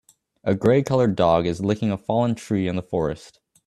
[0.43, 3.39] A gray colored dog is licking a fallen tree in the forest